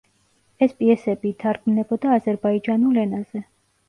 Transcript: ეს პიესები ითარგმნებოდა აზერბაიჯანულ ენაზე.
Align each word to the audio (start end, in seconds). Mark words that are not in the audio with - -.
ეს 0.65 0.71
პიესები 0.77 1.29
ითარგმნებოდა 1.33 2.13
აზერბაიჯანულ 2.21 2.99
ენაზე. 3.03 3.43